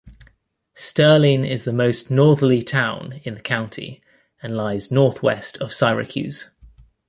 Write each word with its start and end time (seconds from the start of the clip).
Sterling 0.73 1.45
is 1.45 1.63
the 1.63 1.71
most 1.71 2.09
northerly 2.09 2.63
town 2.63 3.19
in 3.23 3.35
the 3.35 3.39
county 3.39 4.01
and 4.41 4.57
lies 4.57 4.91
northwest 4.91 5.57
of 5.57 5.71
Syracuse. 5.71 6.49